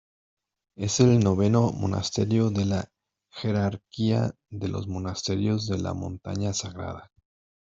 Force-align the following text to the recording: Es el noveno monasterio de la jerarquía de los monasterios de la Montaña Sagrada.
Es 0.77 0.99
el 0.99 1.19
noveno 1.19 1.71
monasterio 1.73 2.49
de 2.49 2.65
la 2.65 2.91
jerarquía 3.29 4.33
de 4.49 4.67
los 4.67 4.87
monasterios 4.87 5.67
de 5.67 5.77
la 5.77 5.93
Montaña 5.93 6.53
Sagrada. 6.55 7.11